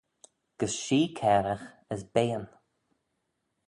Gys 0.59 0.73
shee 0.83 1.13
cairagh, 1.19 1.65
as 1.93 2.01
beayn. 2.13 2.45